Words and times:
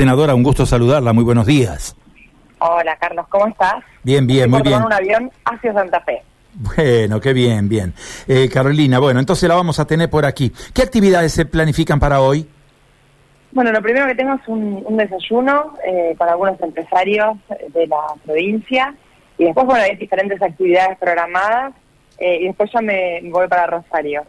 Senadora, 0.00 0.34
un 0.34 0.42
gusto 0.42 0.64
saludarla, 0.64 1.12
muy 1.12 1.24
buenos 1.24 1.44
días. 1.44 1.94
Hola 2.58 2.96
Carlos, 2.96 3.26
¿cómo 3.28 3.48
estás? 3.48 3.84
Bien, 4.02 4.26
bien, 4.26 4.48
muy 4.48 4.62
bien. 4.62 4.82
un 4.82 4.90
avión 4.90 5.30
hacia 5.44 5.74
Santa 5.74 6.00
Fe. 6.00 6.22
Bueno, 6.54 7.20
qué 7.20 7.34
bien, 7.34 7.68
bien. 7.68 7.92
Eh, 8.26 8.48
Carolina, 8.50 8.98
bueno, 8.98 9.20
entonces 9.20 9.46
la 9.46 9.56
vamos 9.56 9.78
a 9.78 9.84
tener 9.84 10.08
por 10.08 10.24
aquí. 10.24 10.54
¿Qué 10.72 10.80
actividades 10.80 11.32
se 11.34 11.44
planifican 11.44 12.00
para 12.00 12.22
hoy? 12.22 12.48
Bueno, 13.52 13.72
lo 13.72 13.82
primero 13.82 14.06
que 14.06 14.14
tengo 14.14 14.32
es 14.36 14.48
un, 14.48 14.96
desayuno 14.96 15.74
eh, 15.86 16.14
con 16.16 16.30
algunos 16.30 16.58
empresarios 16.62 17.36
de 17.68 17.86
la 17.86 17.98
provincia 18.24 18.94
y 19.36 19.44
después, 19.44 19.66
bueno, 19.66 19.84
hay 19.84 19.96
diferentes 19.96 20.40
actividades 20.40 20.96
programadas 20.96 21.74
eh, 22.16 22.38
y 22.40 22.46
después 22.46 22.70
ya 22.72 22.80
me 22.80 23.20
voy 23.24 23.48
para 23.48 23.66
Rosario. 23.66 24.22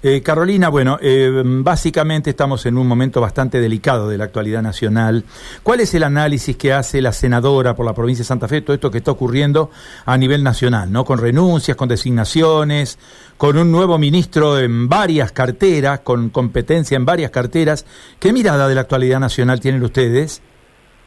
Eh, 0.00 0.22
Carolina, 0.22 0.68
bueno, 0.68 0.96
eh, 1.02 1.42
básicamente 1.44 2.30
estamos 2.30 2.64
en 2.66 2.78
un 2.78 2.86
momento 2.86 3.20
bastante 3.20 3.60
delicado 3.60 4.08
de 4.08 4.16
la 4.16 4.24
actualidad 4.24 4.62
nacional. 4.62 5.24
¿Cuál 5.64 5.80
es 5.80 5.92
el 5.92 6.04
análisis 6.04 6.56
que 6.56 6.72
hace 6.72 7.02
la 7.02 7.10
senadora 7.10 7.74
por 7.74 7.84
la 7.84 7.94
provincia 7.94 8.22
de 8.22 8.28
Santa 8.28 8.46
Fe, 8.46 8.60
todo 8.60 8.74
esto 8.74 8.92
que 8.92 8.98
está 8.98 9.10
ocurriendo 9.10 9.70
a 10.06 10.16
nivel 10.16 10.44
nacional, 10.44 10.92
¿no? 10.92 11.04
Con 11.04 11.20
renuncias, 11.20 11.76
con 11.76 11.88
designaciones, 11.88 12.96
con 13.36 13.58
un 13.58 13.72
nuevo 13.72 13.98
ministro 13.98 14.60
en 14.60 14.88
varias 14.88 15.32
carteras, 15.32 15.98
con 16.00 16.28
competencia 16.30 16.94
en 16.94 17.04
varias 17.04 17.32
carteras. 17.32 17.84
¿Qué 18.20 18.32
mirada 18.32 18.68
de 18.68 18.76
la 18.76 18.82
actualidad 18.82 19.18
nacional 19.18 19.58
tienen 19.58 19.82
ustedes? 19.82 20.40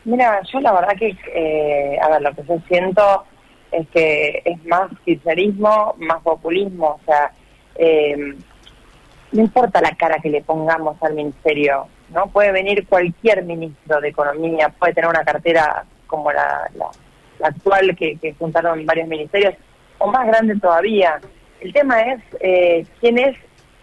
Mira, 0.03 0.41
yo 0.52 0.59
la 0.59 0.73
verdad 0.73 0.95
que, 0.99 1.16
eh, 1.33 1.97
a 2.02 2.09
ver, 2.09 2.21
lo 2.23 2.35
que 2.35 2.44
yo 2.45 2.61
siento 2.67 3.23
es 3.71 3.88
que 3.88 4.41
es 4.44 4.66
más 4.66 4.91
kirchnerismo, 5.05 5.95
más 5.97 6.21
populismo, 6.23 6.99
o 7.02 7.05
sea... 7.05 7.31
Eh, 7.75 8.35
no 9.31 9.41
importa 9.41 9.81
la 9.81 9.95
cara 9.95 10.20
que 10.20 10.30
le 10.30 10.41
pongamos 10.41 11.02
al 11.02 11.13
ministerio, 11.13 11.88
¿no? 12.09 12.27
Puede 12.27 12.52
venir 12.52 12.88
cualquier 12.88 13.44
ministro 13.44 14.02
de 14.02 14.09
Economía, 14.09 14.70
puede 14.70 14.94
tener 14.94 15.09
una 15.09 15.23
cartera 15.23 15.85
como 16.08 16.31
la, 16.31 16.70
actual 17.41 17.95
que, 17.95 18.36
juntaron 18.38 18.86
varios 18.86 19.08
ministerios, 19.08 19.55
o 19.97 20.08
más 20.11 20.28
grande 20.28 20.59
todavía. 20.59 21.20
El 21.59 21.73
tema 21.73 22.02
es 22.02 22.22
eh, 22.39 22.86
quién 23.00 23.17
es 23.17 23.38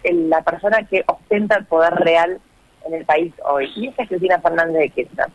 la 0.05 0.42
persona 0.42 0.83
que 0.84 1.05
ostenta 1.06 1.56
el 1.56 1.65
poder 1.67 1.94
real 1.94 2.41
en 2.87 2.94
el 2.94 3.05
país 3.05 3.33
hoy. 3.44 3.70
Y 3.77 3.89
esa 3.89 4.03
es 4.03 4.09
Cristina 4.09 4.41
Fernández 4.41 4.78
de 4.78 4.89
Kirchner. 4.91 5.27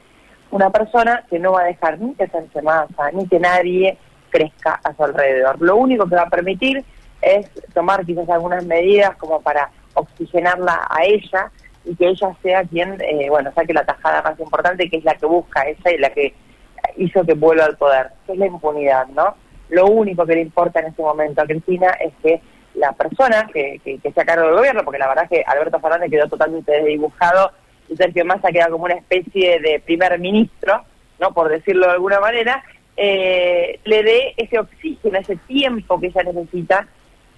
Una 0.51 0.69
persona 0.69 1.23
que 1.29 1.39
no 1.39 1.53
va 1.53 1.61
a 1.61 1.65
dejar 1.65 1.99
ni 1.99 2.13
que 2.13 2.27
se 2.27 2.61
masa, 2.61 3.11
ni 3.11 3.27
que 3.27 3.39
nadie 3.39 3.97
crezca 4.29 4.79
a 4.83 4.93
su 4.93 5.03
alrededor. 5.03 5.59
Lo 5.61 5.75
único 5.75 6.07
que 6.07 6.15
va 6.15 6.23
a 6.23 6.29
permitir 6.29 6.83
es 7.21 7.49
tomar 7.73 8.05
quizás 8.05 8.29
algunas 8.29 8.65
medidas 8.65 9.15
como 9.15 9.41
para 9.41 9.69
oxigenarla 9.93 10.87
a 10.89 11.03
ella 11.03 11.51
y 11.85 11.95
que 11.95 12.07
ella 12.07 12.35
sea 12.41 12.63
quien, 12.63 12.97
eh, 13.01 13.27
bueno, 13.29 13.51
saque 13.53 13.73
la 13.73 13.85
tajada 13.85 14.21
más 14.21 14.39
importante, 14.39 14.89
que 14.89 14.97
es 14.97 15.03
la 15.03 15.15
que 15.15 15.25
busca 15.25 15.67
ella 15.67 15.91
y 15.91 15.97
la 15.97 16.09
que 16.11 16.33
hizo 16.97 17.25
que 17.25 17.33
vuelva 17.33 17.65
al 17.65 17.77
poder, 17.77 18.11
que 18.25 18.33
es 18.33 18.39
la 18.39 18.47
impunidad, 18.47 19.07
¿no? 19.07 19.35
Lo 19.69 19.87
único 19.87 20.25
que 20.25 20.35
le 20.35 20.41
importa 20.41 20.79
en 20.79 20.87
este 20.87 21.01
momento 21.01 21.41
a 21.41 21.45
Cristina 21.45 21.89
es 21.99 22.13
que 22.21 22.41
la 22.75 22.91
persona 22.93 23.49
que, 23.53 23.79
que, 23.83 23.99
que 23.99 24.11
sea 24.11 24.25
cargo 24.25 24.47
del 24.47 24.55
gobierno, 24.55 24.83
porque 24.83 24.99
la 24.99 25.07
verdad 25.07 25.25
es 25.25 25.29
que 25.29 25.43
Alberto 25.45 25.79
Fernández 25.79 26.09
quedó 26.09 26.27
totalmente 26.27 26.71
desdibujado 26.71 27.51
y 27.89 27.95
Sergio 27.95 28.25
Massa 28.25 28.51
queda 28.51 28.69
como 28.69 28.85
una 28.85 28.95
especie 28.95 29.59
de 29.59 29.79
primer 29.79 30.17
ministro, 30.19 30.83
¿no? 31.19 31.33
Por 31.33 31.49
decirlo 31.49 31.87
de 31.87 31.93
alguna 31.93 32.19
manera, 32.19 32.63
eh, 32.95 33.79
le 33.83 34.03
dé 34.03 34.33
ese 34.37 34.59
oxígeno, 34.59 35.17
ese 35.19 35.35
tiempo 35.35 35.99
que 35.99 36.07
ella 36.07 36.23
necesita 36.23 36.87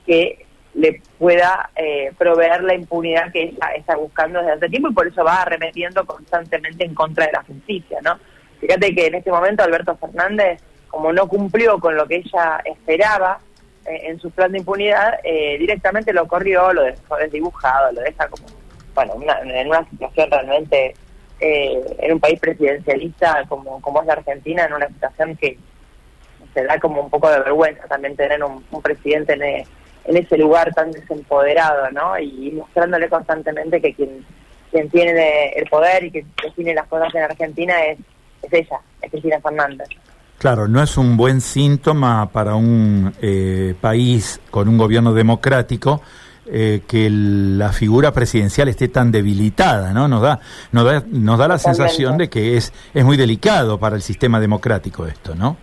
que 0.06 0.45
le 0.76 1.02
pueda 1.18 1.70
eh, 1.76 2.12
proveer 2.18 2.64
la 2.64 2.76
impunidad 2.76 3.32
que 3.32 3.44
ella 3.44 3.68
está 3.78 3.96
buscando 3.96 4.40
desde 4.40 4.54
hace 4.54 4.70
tiempo 4.70 4.90
y 4.90 4.94
por 4.94 5.08
eso 5.08 5.24
va 5.24 5.42
arremetiendo 5.42 6.06
constantemente 6.06 6.84
en 6.84 6.94
contra 6.94 7.26
de 7.26 7.32
la 7.32 7.44
justicia, 7.44 8.00
¿no? 8.04 8.20
Fíjate 8.60 8.94
que 8.94 9.08
en 9.08 9.16
este 9.16 9.32
momento 9.32 9.64
Alberto 9.64 9.96
Fernández, 9.96 10.62
como 10.90 11.14
no 11.14 11.28
cumplió 11.28 11.80
con 11.80 11.96
lo 11.96 12.06
que 12.06 12.18
ella 12.18 12.62
esperaba 12.66 13.40
eh, 13.86 14.02
en 14.04 14.20
su 14.20 14.32
plan 14.32 14.52
de 14.52 14.60
impunidad, 14.60 15.20
eh, 15.24 15.58
directamente 15.58 16.12
lo 16.12 16.28
corrió, 16.28 16.74
lo 16.74 16.84
dejó 16.84 17.16
desdibujado, 17.18 17.94
lo 17.94 18.02
deja 18.02 18.28
como, 18.28 18.46
bueno, 18.94 19.14
en 19.46 19.68
una 19.68 19.90
situación 19.90 20.30
realmente, 20.30 20.94
en 21.40 22.14
un 22.14 22.20
país 22.20 22.40
presidencialista 22.40 23.44
como, 23.48 23.82
como 23.82 24.02
es 24.02 24.08
la 24.08 24.14
Argentina, 24.14 24.66
en 24.66 24.74
una 24.74 24.88
situación 24.88 25.36
que 25.36 25.58
se 26.54 26.64
da 26.64 26.80
como 26.80 27.02
un 27.02 27.10
poco 27.10 27.30
de 27.30 27.40
vergüenza 27.40 27.84
también 27.88 28.16
tener 28.16 28.42
un, 28.42 28.66
un 28.72 28.82
presidente 28.82 29.34
en 29.34 29.66
en 30.06 30.18
ese 30.18 30.38
lugar 30.38 30.74
tan 30.74 30.92
desempoderado, 30.92 31.90
¿no? 31.92 32.18
Y 32.20 32.52
mostrándole 32.52 33.10
constantemente 33.10 33.82
que 33.82 33.94
quien, 33.94 34.26
quien 34.72 34.90
tiene 34.90 35.50
el 35.50 35.68
poder 35.70 36.04
y 36.06 36.12
que 36.12 36.26
define 36.44 36.74
las 36.74 36.88
cosas 36.88 37.14
en 37.16 37.24
Argentina 37.24 37.74
es, 37.86 38.00
es 38.44 38.54
ella, 38.54 38.80
es 39.02 39.12
Cristina 39.12 39.40
Fernández. 39.42 39.88
Claro, 40.38 40.68
no 40.68 40.84
es 40.84 40.98
un 40.98 41.18
buen 41.18 41.42
síntoma 41.42 42.30
para 42.32 42.56
un 42.56 43.14
eh, 43.22 43.74
país 43.80 44.40
con 44.52 44.68
un 44.68 44.78
gobierno 44.78 45.14
democrático 45.14 46.02
eh, 46.48 46.84
que 46.88 47.10
la 47.10 47.72
figura 47.72 48.12
presidencial 48.12 48.68
esté 48.68 48.90
tan 48.90 49.12
debilitada, 49.12 49.94
¿no? 49.94 50.08
Nos 50.08 50.22
da, 50.22 50.40
nos 50.72 50.86
da, 50.86 51.04
nos 51.08 51.40
da 51.40 51.48
la 51.48 51.58
sensación 51.58 52.20
de 52.20 52.30
que 52.30 52.58
es, 52.58 52.72
es 52.94 53.04
muy 53.04 53.18
delicado 53.18 53.80
para 53.80 53.96
el 53.96 54.04
sistema 54.04 54.40
democrático 54.40 55.08
esto, 55.08 55.34
¿no? 55.34 55.58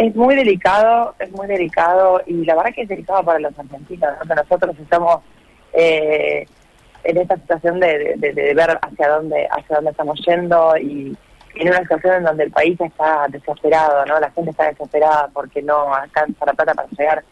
Es 0.00 0.16
muy 0.16 0.34
delicado, 0.34 1.14
es 1.18 1.30
muy 1.32 1.46
delicado 1.46 2.22
y 2.24 2.46
la 2.46 2.54
verdad 2.54 2.72
que 2.74 2.80
es 2.80 2.88
delicado 2.88 3.22
para 3.22 3.38
los 3.38 3.58
argentinos, 3.58 4.08
nosotros 4.26 4.74
estamos 4.78 5.20
eh, 5.74 6.46
en 7.04 7.16
esta 7.18 7.36
situación 7.36 7.78
de, 7.80 8.16
ver 8.56 8.78
hacia 8.80 9.08
dónde 9.08 9.46
hacia 9.50 9.76
dónde 9.76 9.90
estamos 9.90 10.18
yendo 10.26 10.74
y 10.78 11.14
en 11.54 11.68
una 11.68 11.80
situación 11.80 12.14
en 12.14 12.24
donde 12.24 12.44
el 12.44 12.50
país 12.50 12.80
está 12.80 13.26
desesperado, 13.28 14.06
¿no? 14.06 14.18
La 14.18 14.30
gente 14.30 14.52
está 14.52 14.70
desesperada 14.70 15.28
porque 15.34 15.60
no 15.60 15.92
alcanza 15.92 16.46
la 16.46 16.54
plata 16.54 16.72
para 16.72 16.88
llegar 16.88 17.22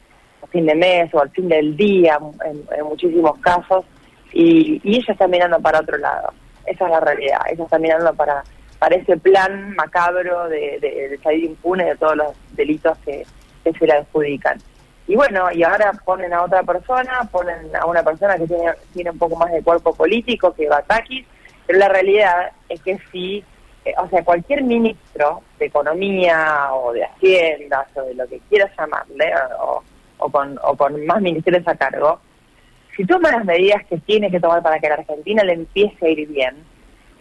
al 0.43 0.49
fin 0.51 0.67
de 0.67 0.75
mes 0.75 1.15
o 1.15 1.23
al 1.23 1.31
fin 1.31 1.49
del 1.49 1.75
día 1.75 2.19
en, 2.45 2.85
muchísimos 2.85 3.39
casos 3.39 3.87
y, 4.35 4.79
y 4.85 4.97
ella 4.97 5.15
está 5.15 5.27
mirando 5.27 5.59
para 5.61 5.81
otro 5.81 5.97
lado. 5.97 6.35
Esa 6.67 6.85
es 6.85 6.91
la 6.91 7.01
realidad, 7.01 7.41
ella 7.51 7.65
está 7.65 7.79
mirando 7.79 8.13
para 8.13 8.45
para 8.79 8.97
ese 8.97 9.17
plan 9.17 9.75
macabro 9.75 10.49
de, 10.49 10.79
de, 10.81 11.19
salir 11.23 11.45
impune 11.45 11.85
de 11.85 11.97
todos 11.97 12.17
los 12.17 12.33
delitos 12.59 12.99
que, 12.99 13.25
se 13.65 13.87
le 13.87 13.93
adjudican. 13.93 14.59
Y 15.07 15.15
bueno, 15.15 15.51
y 15.53 15.63
ahora 15.63 15.93
ponen 16.05 16.33
a 16.33 16.43
otra 16.43 16.63
persona, 16.63 17.29
ponen 17.31 17.75
a 17.77 17.85
una 17.85 18.03
persona 18.03 18.37
que 18.39 18.47
tiene, 18.47 18.73
tiene 18.95 19.11
un 19.11 19.19
poco 19.19 19.37
más 19.37 19.53
de 19.53 19.63
cuerpo 19.63 19.95
político 19.95 20.55
que 20.55 20.69
Batakis, 20.69 21.27
pero 21.67 21.79
la 21.79 21.89
realidad 21.89 22.51
es 22.69 22.81
que 22.81 22.99
sí, 23.13 23.45
eh, 23.85 23.93
o 23.99 24.09
sea, 24.09 24.25
cualquier 24.25 24.63
ministro 24.63 25.43
de 25.59 25.67
Economía 25.67 26.71
o 26.73 26.95
de 26.95 27.05
Haciendas 27.05 27.89
o 27.95 28.03
de 28.03 28.15
lo 28.15 28.27
que 28.27 28.41
quieras 28.49 28.71
llamarle, 28.79 29.33
o, 29.61 29.83
o, 30.17 30.31
con, 30.31 30.59
o 30.63 30.77
con 30.77 31.05
más 31.05 31.21
ministerios 31.21 31.69
a 31.69 31.77
cargo, 31.77 32.21
si 32.97 33.05
toma 33.05 33.31
las 33.31 33.45
medidas 33.45 33.85
que 33.87 33.99
tiene 33.99 34.31
que 34.31 34.41
tomar 34.41 34.63
para 34.63 34.79
que 34.79 34.89
la 34.89 34.95
Argentina 34.95 35.45
le 35.45 35.53
empiece 35.53 36.07
a 36.07 36.09
ir 36.09 36.27
bien, 36.27 36.57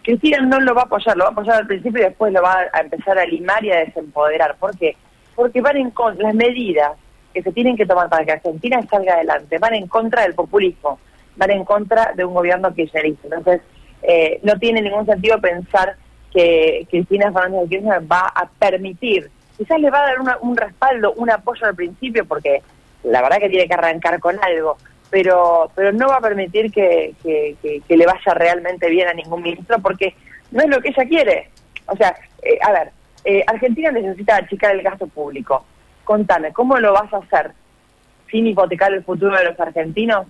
Cristina 0.02 0.40
no 0.40 0.58
lo 0.60 0.74
va 0.74 0.82
a 0.82 0.84
apoyar, 0.84 1.16
lo 1.18 1.24
va 1.24 1.28
a 1.28 1.32
apoyar 1.32 1.56
al 1.56 1.66
principio 1.66 2.00
y 2.00 2.04
después 2.04 2.32
lo 2.32 2.40
va 2.40 2.64
a 2.72 2.80
empezar 2.80 3.18
a 3.18 3.26
limar 3.26 3.62
y 3.62 3.72
a 3.72 3.80
desempoderar. 3.80 4.56
¿Por 4.56 4.74
qué? 4.78 4.96
Porque 5.38 5.60
van 5.60 5.76
en 5.76 5.92
contra, 5.92 6.24
las 6.24 6.34
medidas 6.34 6.98
que 7.32 7.44
se 7.44 7.52
tienen 7.52 7.76
que 7.76 7.86
tomar 7.86 8.08
para 8.08 8.24
que 8.24 8.32
Argentina 8.32 8.84
salga 8.90 9.14
adelante 9.14 9.58
van 9.58 9.74
en 9.74 9.86
contra 9.86 10.22
del 10.22 10.34
populismo, 10.34 10.98
van 11.36 11.52
en 11.52 11.64
contra 11.64 12.12
de 12.16 12.24
un 12.24 12.34
gobierno 12.34 12.74
kirchnerista. 12.74 13.28
Entonces, 13.28 13.60
eh, 14.02 14.40
no 14.42 14.58
tiene 14.58 14.82
ningún 14.82 15.06
sentido 15.06 15.40
pensar 15.40 15.94
que 16.32 16.88
Cristina 16.90 17.30
Fernández 17.30 17.62
de 17.62 17.68
Kirchner 17.68 18.02
va 18.10 18.32
a 18.34 18.48
permitir, 18.58 19.30
quizás 19.56 19.78
le 19.78 19.90
va 19.90 20.00
a 20.00 20.06
dar 20.08 20.38
un 20.40 20.56
respaldo, 20.56 21.12
un 21.12 21.30
apoyo 21.30 21.66
al 21.66 21.76
principio, 21.76 22.24
porque 22.26 22.60
la 23.04 23.22
verdad 23.22 23.38
que 23.38 23.48
tiene 23.48 23.68
que 23.68 23.74
arrancar 23.74 24.18
con 24.18 24.36
algo, 24.42 24.76
pero 25.08 25.70
pero 25.76 25.92
no 25.92 26.08
va 26.08 26.16
a 26.16 26.20
permitir 26.20 26.72
que, 26.72 27.14
que, 27.22 27.96
le 27.96 28.06
vaya 28.06 28.34
realmente 28.34 28.90
bien 28.90 29.06
a 29.06 29.14
ningún 29.14 29.42
ministro 29.42 29.78
porque 29.78 30.16
no 30.50 30.62
es 30.64 30.68
lo 30.68 30.80
que 30.80 30.88
ella 30.88 31.04
quiere. 31.06 31.50
O 31.86 31.96
sea, 31.96 32.14
eh, 32.42 32.58
a 32.60 32.72
ver, 32.72 32.90
eh, 33.24 33.44
Argentina 33.46 33.90
necesita 33.90 34.36
achicar 34.36 34.74
el 34.74 34.82
gasto 34.82 35.06
público. 35.06 35.64
Contame, 36.04 36.52
¿cómo 36.52 36.78
lo 36.78 36.92
vas 36.92 37.12
a 37.12 37.18
hacer 37.18 37.52
sin 38.30 38.46
hipotecar 38.46 38.92
el 38.92 39.04
futuro 39.04 39.36
de 39.36 39.44
los 39.44 39.58
argentinos? 39.60 40.26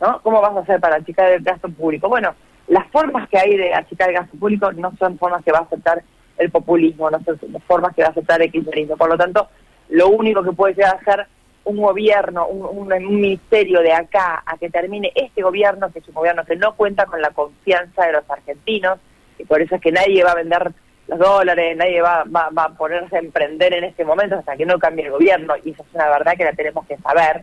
¿no? 0.00 0.20
¿Cómo 0.22 0.40
vas 0.40 0.56
a 0.56 0.60
hacer 0.60 0.80
para 0.80 0.96
achicar 0.96 1.30
el 1.30 1.42
gasto 1.42 1.68
público? 1.68 2.08
Bueno, 2.08 2.34
las 2.68 2.86
formas 2.88 3.28
que 3.28 3.38
hay 3.38 3.56
de 3.56 3.74
achicar 3.74 4.08
el 4.08 4.16
gasto 4.16 4.36
público 4.36 4.72
no 4.72 4.92
son 4.98 5.18
formas 5.18 5.44
que 5.44 5.52
va 5.52 5.58
a 5.58 5.62
aceptar 5.62 6.02
el 6.38 6.50
populismo, 6.50 7.10
no 7.10 7.20
son 7.24 7.38
formas 7.66 7.94
que 7.94 8.02
va 8.02 8.08
a 8.08 8.10
aceptar 8.12 8.42
el 8.42 8.50
kirchnerismo. 8.50 8.96
Por 8.96 9.08
lo 9.08 9.16
tanto, 9.16 9.48
lo 9.90 10.08
único 10.08 10.42
que 10.42 10.52
puede 10.52 10.74
llegar 10.74 10.94
a 10.94 10.98
hacer 10.98 11.26
un 11.64 11.76
gobierno, 11.76 12.46
un, 12.46 12.88
ministerio 12.88 13.80
de 13.80 13.92
acá 13.92 14.42
a 14.44 14.56
que 14.56 14.68
termine 14.68 15.12
este 15.14 15.42
gobierno, 15.42 15.92
que 15.92 16.00
es 16.00 16.08
un 16.08 16.14
gobierno 16.14 16.44
que 16.44 16.56
no 16.56 16.74
cuenta 16.74 17.06
con 17.06 17.20
la 17.20 17.30
confianza 17.30 18.06
de 18.06 18.12
los 18.12 18.28
argentinos, 18.28 18.98
y 19.38 19.44
por 19.44 19.60
eso 19.60 19.76
es 19.76 19.80
que 19.80 19.92
nadie 19.92 20.24
va 20.24 20.32
a 20.32 20.36
vender 20.36 20.72
los 21.08 21.18
dólares, 21.18 21.76
nadie 21.76 22.00
va, 22.00 22.24
va, 22.24 22.64
a 22.64 22.68
ponerse 22.70 23.16
a 23.16 23.20
emprender 23.20 23.74
en 23.74 23.84
este 23.84 24.04
momento 24.04 24.36
hasta 24.36 24.56
que 24.56 24.66
no 24.66 24.78
cambie 24.78 25.06
el 25.06 25.12
gobierno, 25.12 25.54
y 25.62 25.70
esa 25.70 25.82
es 25.82 25.94
una 25.94 26.08
verdad 26.08 26.36
que 26.36 26.44
la 26.44 26.52
tenemos 26.52 26.86
que 26.86 26.96
saber. 26.98 27.42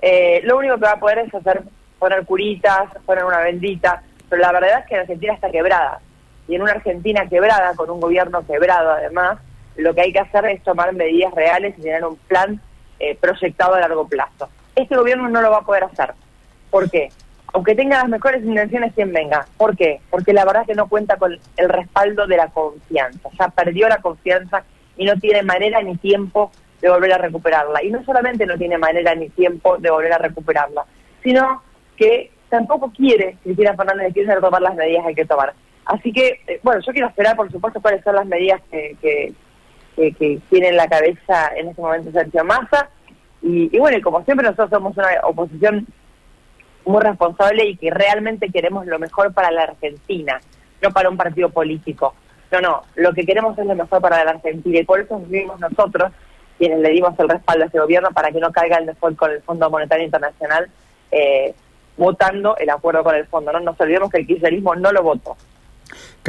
Eh, 0.00 0.40
lo 0.44 0.58
único 0.58 0.74
que 0.76 0.84
va 0.84 0.92
a 0.92 1.00
poder 1.00 1.18
es 1.18 1.34
hacer 1.34 1.62
poner 1.98 2.24
curitas, 2.24 2.90
poner 3.04 3.24
una 3.24 3.38
bendita, 3.38 4.02
pero 4.28 4.42
la 4.42 4.52
verdad 4.52 4.80
es 4.80 4.86
que 4.86 4.94
la 4.94 5.00
Argentina 5.02 5.34
está 5.34 5.50
quebrada. 5.50 6.00
y 6.46 6.54
en 6.54 6.62
una 6.62 6.72
Argentina 6.72 7.26
quebrada, 7.28 7.74
con 7.74 7.90
un 7.90 8.00
gobierno 8.00 8.46
quebrado 8.46 8.92
además, 8.92 9.38
lo 9.76 9.94
que 9.94 10.00
hay 10.00 10.12
que 10.12 10.20
hacer 10.20 10.46
es 10.46 10.62
tomar 10.62 10.92
medidas 10.94 11.32
reales 11.34 11.74
y 11.78 11.82
tener 11.82 12.04
un 12.04 12.16
plan 12.16 12.60
eh, 12.98 13.16
proyectado 13.20 13.74
a 13.74 13.80
largo 13.80 14.08
plazo. 14.08 14.48
Este 14.74 14.96
gobierno 14.96 15.28
no 15.28 15.42
lo 15.42 15.50
va 15.50 15.58
a 15.58 15.64
poder 15.66 15.84
hacer. 15.84 16.14
¿Por 16.70 16.90
qué? 16.90 17.10
Aunque 17.52 17.74
tenga 17.74 17.98
las 17.98 18.08
mejores 18.08 18.44
intenciones 18.44 18.92
quien 18.94 19.12
venga. 19.12 19.46
¿Por 19.56 19.76
qué? 19.76 20.00
Porque 20.10 20.32
la 20.32 20.44
verdad 20.44 20.62
es 20.62 20.68
que 20.68 20.74
no 20.74 20.88
cuenta 20.88 21.16
con 21.16 21.38
el 21.56 21.68
respaldo 21.68 22.26
de 22.26 22.36
la 22.36 22.48
confianza. 22.48 23.28
Ya 23.38 23.48
perdió 23.48 23.88
la 23.88 23.98
confianza 23.98 24.64
y 24.96 25.06
no 25.06 25.16
tiene 25.16 25.42
manera 25.42 25.82
ni 25.82 25.96
tiempo 25.96 26.50
de 26.80 26.90
volver 26.90 27.12
a 27.12 27.18
recuperarla. 27.18 27.82
Y 27.82 27.90
no 27.90 28.04
solamente 28.04 28.46
no 28.46 28.58
tiene 28.58 28.78
manera 28.78 29.14
ni 29.14 29.28
tiempo 29.30 29.78
de 29.78 29.90
volver 29.90 30.12
a 30.12 30.18
recuperarla, 30.18 30.84
sino 31.22 31.62
que 31.96 32.30
tampoco 32.48 32.92
quiere 32.92 33.36
Cristina 33.42 33.74
Fernández 33.74 34.08
de 34.08 34.12
Kirchner 34.12 34.40
tomar 34.40 34.62
las 34.62 34.74
medidas 34.74 35.02
que 35.02 35.08
hay 35.08 35.14
que 35.14 35.24
tomar. 35.24 35.54
Así 35.84 36.12
que, 36.12 36.40
eh, 36.46 36.60
bueno, 36.62 36.80
yo 36.86 36.92
quiero 36.92 37.08
esperar, 37.08 37.34
por 37.34 37.50
supuesto, 37.50 37.80
cuáles 37.80 38.04
son 38.04 38.14
las 38.14 38.26
medidas 38.26 38.60
que, 38.70 38.96
que, 39.00 39.32
tiene 40.48 40.68
en 40.68 40.76
la 40.76 40.86
cabeza 40.86 41.50
en 41.56 41.68
este 41.68 41.82
momento 41.82 42.12
Sergio 42.12 42.44
Massa. 42.44 42.88
Y, 43.42 43.74
y 43.74 43.78
bueno, 43.80 43.98
como 44.02 44.22
siempre 44.24 44.46
nosotros 44.46 44.70
somos 44.70 44.96
una 44.96 45.08
oposición 45.24 45.86
muy 46.88 47.02
responsable 47.02 47.66
y 47.66 47.76
que 47.76 47.90
realmente 47.90 48.50
queremos 48.50 48.86
lo 48.86 48.98
mejor 48.98 49.32
para 49.32 49.50
la 49.50 49.64
Argentina, 49.64 50.40
no 50.82 50.90
para 50.90 51.10
un 51.10 51.16
partido 51.16 51.50
político. 51.50 52.14
No, 52.50 52.60
no, 52.60 52.82
lo 52.96 53.12
que 53.12 53.26
queremos 53.26 53.58
es 53.58 53.66
lo 53.66 53.74
mejor 53.74 54.00
para 54.00 54.24
la 54.24 54.30
Argentina 54.32 54.78
y 54.78 54.84
por 54.84 55.00
eso 55.00 55.18
vivimos 55.18 55.60
nosotros 55.60 56.10
quienes 56.56 56.80
le 56.80 56.90
dimos 56.90 57.18
el 57.18 57.28
respaldo 57.28 57.64
a 57.64 57.66
ese 57.68 57.78
gobierno 57.78 58.10
para 58.12 58.32
que 58.32 58.40
no 58.40 58.50
caiga 58.50 58.78
el 58.78 58.86
default 58.86 59.16
con 59.16 59.30
el 59.30 59.42
Fondo 59.42 59.70
Monetario 59.70 60.04
Internacional 60.04 60.68
eh, 61.10 61.54
votando 61.96 62.56
el 62.56 62.70
acuerdo 62.70 63.04
con 63.04 63.14
el 63.14 63.26
fondo. 63.26 63.52
No 63.52 63.60
nos 63.60 63.80
olvidemos 63.80 64.10
que 64.10 64.18
el 64.18 64.26
kirchnerismo 64.26 64.74
no 64.74 64.90
lo 64.92 65.02
votó. 65.02 65.36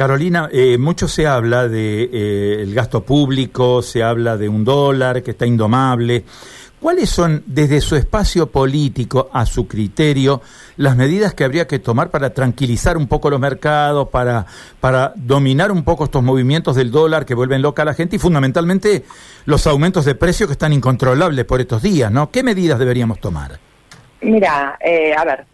Carolina, 0.00 0.48
eh, 0.50 0.78
mucho 0.78 1.08
se 1.08 1.26
habla 1.26 1.68
de 1.68 2.04
eh, 2.04 2.62
el 2.62 2.72
gasto 2.72 3.04
público, 3.04 3.82
se 3.82 4.02
habla 4.02 4.38
de 4.38 4.48
un 4.48 4.64
dólar 4.64 5.22
que 5.22 5.32
está 5.32 5.44
indomable. 5.44 6.24
¿Cuáles 6.80 7.10
son, 7.10 7.42
desde 7.44 7.82
su 7.82 7.96
espacio 7.96 8.46
político 8.46 9.28
a 9.30 9.44
su 9.44 9.68
criterio, 9.68 10.40
las 10.78 10.96
medidas 10.96 11.34
que 11.34 11.44
habría 11.44 11.66
que 11.66 11.80
tomar 11.80 12.08
para 12.08 12.30
tranquilizar 12.30 12.96
un 12.96 13.08
poco 13.08 13.28
los 13.28 13.40
mercados, 13.40 14.08
para, 14.08 14.46
para 14.80 15.12
dominar 15.16 15.70
un 15.70 15.84
poco 15.84 16.04
estos 16.04 16.22
movimientos 16.22 16.76
del 16.76 16.90
dólar 16.90 17.26
que 17.26 17.34
vuelven 17.34 17.60
loca 17.60 17.82
a 17.82 17.84
la 17.84 17.92
gente 17.92 18.16
y 18.16 18.18
fundamentalmente 18.18 19.04
los 19.44 19.66
aumentos 19.66 20.06
de 20.06 20.14
precios 20.14 20.46
que 20.46 20.52
están 20.52 20.72
incontrolables 20.72 21.44
por 21.44 21.60
estos 21.60 21.82
días, 21.82 22.10
¿no? 22.10 22.30
¿Qué 22.30 22.42
medidas 22.42 22.78
deberíamos 22.78 23.20
tomar? 23.20 23.60
Mira, 24.22 24.78
eh, 24.80 25.12
a 25.14 25.26
ver, 25.26 25.44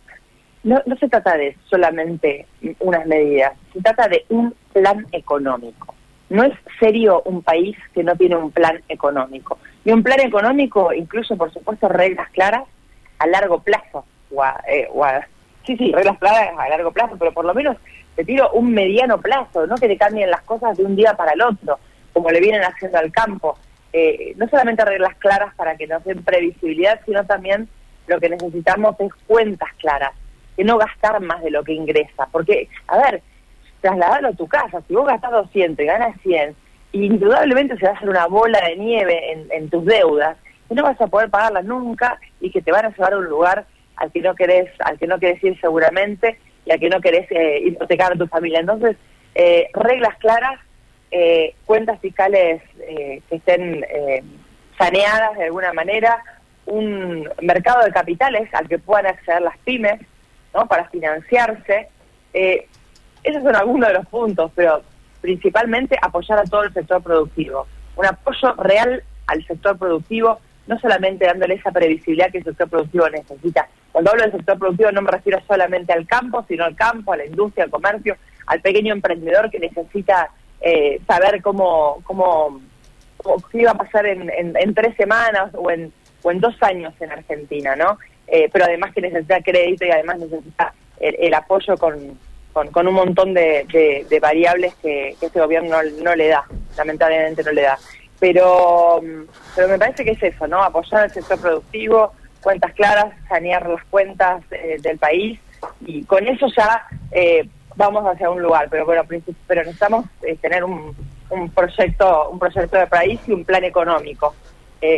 no, 0.67 0.83
no 0.85 0.97
se 0.97 1.09
trata 1.09 1.37
de 1.37 1.57
solamente 1.71 2.45
unas 2.81 3.07
medidas, 3.07 3.53
se 3.73 3.81
trata 3.81 4.09
de 4.09 4.25
un 4.29 4.53
plan 4.73 5.07
económico. 5.13 5.95
No 6.29 6.43
es 6.43 6.53
serio 6.81 7.23
un 7.25 7.43
país 7.43 7.77
que 7.95 8.03
no 8.03 8.17
tiene 8.17 8.35
un 8.35 8.51
plan 8.51 8.83
económico. 8.89 9.59
Y 9.85 9.93
un 9.93 10.03
plan 10.03 10.19
económico, 10.21 10.93
incluso 10.93 11.37
por 11.37 11.53
supuesto 11.53 11.89
reglas 11.89 12.29
claras 12.31 12.65
a 13.21 13.29
largo 13.29 13.61
plazo. 13.63 14.05
Eh, 14.69 14.89
sí, 15.65 15.77
sí, 15.77 15.93
reglas 15.93 16.19
claras 16.19 16.59
a 16.59 16.69
largo 16.69 16.91
plazo, 16.91 17.15
pero 17.17 17.33
por 17.33 17.45
lo 17.45 17.55
menos 17.55 17.77
te 18.17 18.25
tiro 18.25 18.51
un 18.51 18.73
mediano 18.73 19.21
plazo, 19.21 19.69
no 19.69 19.77
que 19.77 19.87
te 19.87 19.97
cambien 19.97 20.31
las 20.31 20.43
cosas 20.43 20.77
de 20.77 20.85
un 20.85 20.97
día 20.97 21.15
para 21.15 21.33
el 21.33 21.43
otro, 21.43 21.79
como 22.13 22.29
le 22.31 22.41
vienen 22.41 22.63
haciendo 22.65 22.99
al 22.99 23.13
campo. 23.13 23.57
Eh, 23.93 24.35
no 24.37 24.49
solamente 24.49 24.85
reglas 24.85 25.15
claras 25.19 25.55
para 25.55 25.77
que 25.77 25.87
nos 25.87 26.03
den 26.03 26.25
previsibilidad, 26.25 27.01
sino 27.07 27.25
también 27.25 27.69
lo 28.09 28.19
que 28.19 28.31
necesitamos 28.31 28.97
es 28.99 29.13
cuentas 29.29 29.71
claras, 29.79 30.13
que 30.57 30.65
no 30.65 30.79
gastar 30.79 31.21
más 31.21 31.43
de 31.43 31.51
lo 31.51 31.63
que 31.65 31.73
ingresa. 31.73 32.29
Porque, 32.33 32.69
a 32.89 32.99
ver, 32.99 33.23
trasladarlo 33.81 34.29
a 34.29 34.33
tu 34.33 34.47
casa. 34.47 34.83
Si 34.89 34.95
vos 34.95 35.07
gastas 35.07 35.33
200 35.33 35.83
y 35.83 35.87
ganas 35.87 36.21
100, 36.23 36.57
indudablemente 36.93 37.77
se 37.77 37.87
va 37.87 37.93
a 37.93 37.95
hacer 37.95 38.09
una 38.09 38.27
bola 38.27 38.61
de 38.67 38.77
nieve 38.77 39.49
en, 39.51 39.71
tus 39.71 39.85
deudas 39.85 40.37
que 40.69 40.75
no 40.75 40.83
vas 40.83 41.01
a 41.01 41.07
poder 41.07 41.31
pagarlas 41.31 41.65
nunca 41.65 42.19
y 42.41 42.51
que 42.51 42.63
te 42.63 42.73
van 42.73 42.87
a 42.87 42.91
llevar 42.91 43.13
a 43.13 43.19
un 43.19 43.27
lugar 43.27 43.67
al 43.97 44.11
que 44.11 44.21
no 44.21 44.35
querés, 44.35 44.69
al 44.81 44.99
que 44.99 45.07
no 45.07 45.19
querés 45.19 45.43
ir 45.45 45.61
seguramente 45.61 46.39
y 46.65 46.73
al 46.73 46.81
que 46.81 46.89
no 46.89 47.01
querés 47.01 47.31
eh, 47.31 47.61
hipotecar 47.65 48.13
a 48.13 48.17
tu 48.17 48.27
familia. 48.27 48.61
Entonces, 48.61 48.97
eh, 49.35 49.69
reglas 49.75 50.17
claras, 50.19 50.59
eh, 51.11 51.55
cuentas 51.67 52.01
fiscales 52.01 52.63
que 52.77 53.23
estén 53.31 53.85
saneadas 54.77 55.37
de 55.37 55.45
alguna 55.45 55.73
manera, 55.73 56.23
un 56.67 57.29
mercado 57.41 57.85
de 57.85 57.93
capitales 57.93 58.53
al 58.53 58.69
que 58.69 58.79
puedan 58.79 59.07
acceder 59.07 59.43
las 59.43 59.57
pymes, 59.59 60.01
¿no? 60.57 60.67
Para 60.67 60.89
financiarse. 60.89 61.89
Esos 62.33 63.43
son 63.43 63.57
algunos 63.57 63.89
de 63.89 63.95
los 63.95 64.07
puntos, 64.07 64.51
pero 64.55 64.83
principalmente 65.21 65.99
apoyar 66.01 66.39
a 66.39 66.45
todo 66.45 66.63
el 66.63 66.73
sector 66.73 67.03
productivo. 67.03 67.67
Un 67.97 68.07
apoyo 68.07 68.55
real 68.55 69.03
al 69.27 69.45
sector 69.47 69.77
productivo, 69.77 70.39
no 70.67 70.79
solamente 70.79 71.27
dándole 71.27 71.55
esa 71.55 71.73
previsibilidad 71.73 72.31
que 72.31 72.39
el 72.39 72.45
sector 72.45 72.69
productivo 72.69 73.09
necesita. 73.09 73.69
Cuando 73.93 74.11
hablo 74.11 74.23
del 74.23 74.33
sector 74.33 74.59
productivo 74.59 74.93
no 74.93 75.03
me 75.03 75.11
refiero 75.11 75.41
solamente 75.47 75.93
al 75.93 76.07
campo, 76.07 76.45
sino 76.47 76.65
al 76.65 76.77
campo, 76.77 77.13
a 77.13 77.17
la 77.17 77.27
industria, 77.27 77.65
al 77.65 77.71
comercio, 77.71 78.17
al 78.47 78.61
pequeño 78.61 78.93
emprendedor 78.93 79.51
que 79.51 79.59
necesita 79.59 80.31
eh, 80.61 81.01
saber 81.07 81.43
cómo, 81.43 82.01
cómo, 82.05 82.61
qué 83.51 83.63
iba 83.63 83.73
a 83.73 83.79
pasar 83.79 84.07
en, 84.07 84.31
en, 84.31 84.75
tres 84.75 84.95
semanas 84.97 85.51
o 85.55 85.71
en, 85.71 85.93
o 86.23 86.31
en 86.31 86.41
dos 86.41 86.55
años 86.63 86.95
en 87.01 87.11
Argentina, 87.11 87.75
¿no? 87.75 87.99
Eh, 88.27 88.49
pero 88.53 88.65
además 88.65 88.93
que 88.93 89.03
necesita 89.03 89.41
crédito 89.41 89.85
y 89.85 89.91
además 89.91 90.19
necesita 90.19 90.75
el 90.99 91.35
apoyo 91.35 91.77
con, 91.77 92.19
con, 92.73 92.89
un 92.89 92.95
montón 92.95 93.35
de, 93.35 94.19
variables 94.21 94.75
que, 94.77 95.11
este 95.21 95.41
gobierno 95.41 95.77
no, 96.03 96.15
le 96.15 96.29
da, 96.29 96.45
lamentablemente 96.77 97.43
no 97.43 97.53
le 97.53 97.63
da. 97.63 97.79
Pero, 98.19 99.03
pero 99.55 99.69
me 99.69 99.79
parece 99.79 100.05
que 100.05 100.13
es 100.13 100.23
eso, 100.23 100.47
¿no? 100.47 100.63
Apoyar 100.63 101.03
al 101.03 101.11
sector 101.13 101.39
productivo, 101.39 102.13
cuentas 102.41 102.73
claras, 102.73 103.13
sanear 103.29 103.69
las 103.69 103.85
cuentas 103.85 104.43
eh, 104.51 104.79
del 104.81 104.99
país 104.99 105.39
y 105.81 106.05
con 106.05 106.27
eso 106.27 106.47
ya 106.57 106.87
eh, 107.13 107.47
vamos 107.75 108.05
hacia 108.07 108.31
un 108.31 108.41
lugar. 108.41 108.69
Pero 108.71 108.87
bueno, 108.87 109.03
pero 109.47 109.61
necesitamos 109.61 110.07
eh, 110.23 110.37
tener 110.41 110.65
un, 110.65 110.97
un 111.29 111.51
proyecto, 111.51 112.31
un 112.31 112.39
proyecto 112.39 112.79
de 112.79 112.87
país 112.87 113.21
y 113.27 113.33
un 113.33 113.45
plan 113.45 113.65
económico, 113.65 114.35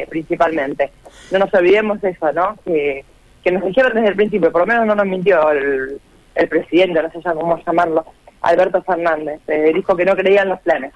principalmente. 0.09 0.93
No 1.33 1.39
nos 1.41 1.53
olvidemos 1.55 2.05
eso, 2.05 2.33
¿no? 2.33 2.57
Que, 2.65 3.05
que 3.49 3.59
nos 3.59 3.65
dijeron 3.65 3.93
desde 3.95 4.09
el 4.09 4.17
principio, 4.17 4.53
por 4.53 4.63
lo 4.63 4.67
menos 4.67 4.87
no 4.87 4.95
nos 4.95 5.07
mintió 5.07 5.51
el 5.51 6.01
el 6.39 6.49
presidente, 6.49 7.03
no 7.03 7.11
sé 7.11 7.21
cómo 7.23 7.59
llamarlo, 7.67 8.05
Alberto 8.43 8.83
Fernández, 8.83 9.41
eh, 9.49 9.73
dijo 9.75 9.97
que 9.97 10.05
no 10.05 10.15
creía 10.15 10.43
en 10.43 10.51
los 10.51 10.61
planes. 10.61 10.93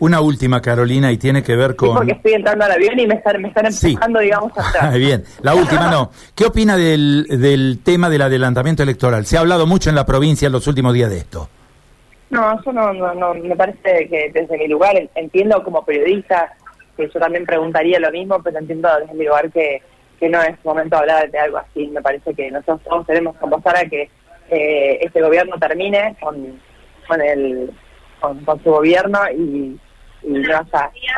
Una 0.00 0.20
última, 0.20 0.60
Carolina, 0.60 1.10
y 1.12 1.18
tiene 1.18 1.42
que 1.42 1.56
ver 1.56 1.76
con... 1.76 1.90
Sí, 1.90 1.94
porque 1.96 2.12
estoy 2.12 2.32
entrando 2.34 2.64
al 2.64 2.72
avión 2.72 2.98
y 2.98 3.06
me 3.06 3.14
están, 3.14 3.40
me 3.40 3.48
están 3.48 3.66
empujando, 3.66 4.18
digamos, 4.20 4.52
atrás. 4.58 4.94
Bien, 4.94 5.24
la 5.40 5.54
última 5.54 5.90
no. 5.90 6.10
¿Qué 6.34 6.44
opina 6.44 6.76
del, 6.76 7.26
del 7.28 7.78
tema 7.82 8.10
del 8.10 8.22
adelantamiento 8.22 8.82
electoral? 8.82 9.24
Se 9.24 9.36
ha 9.36 9.40
hablado 9.40 9.66
mucho 9.66 9.88
en 9.90 9.96
la 9.96 10.04
provincia 10.04 10.46
en 10.46 10.52
los 10.52 10.66
últimos 10.66 10.92
días 10.94 11.10
de 11.10 11.18
esto. 11.18 11.48
No, 12.30 12.60
eso 12.60 12.72
no, 12.72 12.92
no, 12.92 13.14
no 13.14 13.34
me 13.34 13.56
parece 13.56 14.08
que 14.08 14.30
desde 14.34 14.58
mi 14.58 14.66
lugar, 14.66 14.96
entiendo 15.14 15.62
como 15.62 15.84
periodista, 15.84 16.52
que 16.96 17.08
yo 17.08 17.20
también 17.20 17.46
preguntaría 17.46 18.00
lo 18.00 18.10
mismo, 18.10 18.42
pero 18.42 18.58
entiendo 18.58 18.88
desde 19.00 19.14
mi 19.14 19.24
lugar 19.24 19.50
que, 19.52 19.80
que 20.18 20.28
no 20.28 20.40
es 20.42 20.62
momento 20.64 20.96
de 20.96 21.02
hablar 21.02 21.30
de 21.30 21.38
algo 21.38 21.58
así. 21.58 21.86
Me 21.88 22.02
parece 22.02 22.34
que 22.34 22.50
nosotros 22.50 22.80
todos 22.84 23.06
tenemos 23.06 23.36
que 23.36 23.46
apostar 23.46 23.76
a 23.76 23.88
que 23.88 24.10
eh, 24.50 24.98
este 25.00 25.22
gobierno 25.22 25.56
termine 25.58 26.16
con, 26.20 26.60
con, 27.08 27.20
el, 27.20 27.70
con, 28.20 28.62
su 28.62 28.70
gobierno 28.70 29.18
y, 29.30 29.78
no, 30.22 30.60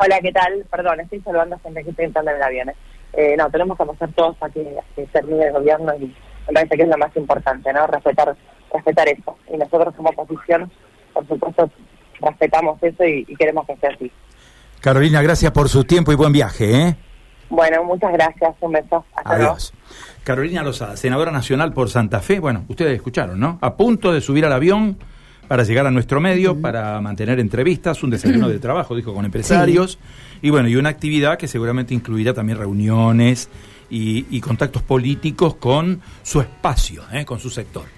hola, 0.03 0.21
¿qué 0.21 0.33
tal? 0.33 0.65
Perdón, 0.71 1.01
estoy 1.01 1.21
saludando 1.21 1.57
a 1.57 1.59
gente 1.61 1.85
que 1.85 1.91
está 1.91 2.03
entrando 2.03 2.31
en 2.31 2.37
el 2.37 2.43
avión. 2.43 2.73
Eh, 3.13 3.35
no, 3.37 3.51
tenemos 3.51 3.77
que 3.77 3.83
apostar 3.83 4.11
todos 4.13 4.37
a 4.41 4.49
que, 4.51 4.79
termine 5.13 5.47
el 5.47 5.53
gobierno 5.53 5.95
y 5.97 6.15
me 6.49 6.53
parece 6.53 6.77
que 6.77 6.83
es 6.83 6.89
lo 6.89 6.99
más 6.99 7.17
importante, 7.17 7.73
¿no? 7.73 7.87
Respetar, 7.87 8.37
respetar 8.73 9.09
eso. 9.09 9.37
Y 9.53 9.57
nosotros 9.57 9.95
como 9.95 10.11
oposición, 10.11 10.71
por 11.13 11.27
supuesto, 11.27 11.71
respetamos 12.21 12.83
eso 12.83 13.05
y, 13.05 13.25
queremos 13.37 13.67
que 13.67 13.77
sea 13.77 13.91
así. 13.91 14.11
Carolina, 14.81 15.23
gracias 15.23 15.53
por 15.53 15.69
su 15.69 15.85
tiempo 15.85 16.13
y 16.13 16.17
buen 16.17 16.33
viaje, 16.33 16.89
¿eh? 16.89 16.97
Bueno, 17.49 17.85
muchas 17.85 18.13
gracias. 18.13 18.55
Un 18.61 18.73
beso. 18.73 19.05
Hasta 19.15 19.35
Adiós. 19.35 19.73
Carolina 20.25 20.63
Lozada, 20.63 20.97
senadora 20.97 21.31
nacional 21.31 21.73
por 21.73 21.89
Santa 21.89 22.21
Fe. 22.21 22.41
Bueno, 22.41 22.65
ustedes 22.69 22.97
escucharon, 22.97 23.39
¿no? 23.39 23.59
A 23.61 23.77
punto 23.77 24.13
de 24.13 24.21
subir 24.21 24.45
al 24.45 24.53
avión 24.53 24.99
para 25.47 25.63
llegar 25.63 25.87
a 25.87 25.91
nuestro 25.91 26.21
medio, 26.21 26.61
para 26.61 27.01
mantener 27.01 27.39
entrevistas, 27.39 28.03
un 28.03 28.11
desayuno 28.11 28.49
de 28.49 28.59
trabajo, 28.59 28.97
dijo, 28.97 29.15
con 29.15 29.25
empresarios. 29.25 29.99
Y 30.43 30.51
bueno, 30.51 30.69
y 30.69 30.77
una 30.77 30.89
actividad 30.89 31.39
que 31.39 31.47
seguramente 31.47 31.95
incluirá 31.95 32.35
también 32.35 32.59
reuniones 32.59 33.49
y, 33.89 34.41
contactos 34.41 34.83
políticos 34.83 35.55
con 35.57 36.01
su 36.23 36.41
espacio, 36.41 37.05
¿eh? 37.13 37.25
con 37.25 37.39
su 37.39 37.51
sector. 37.51 37.97